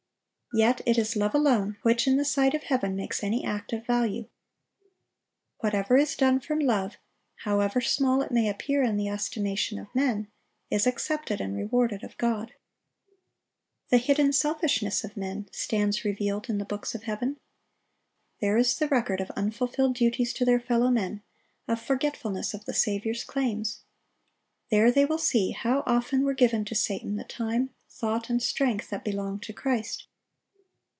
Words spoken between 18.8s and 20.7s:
record of unfulfilled duties to their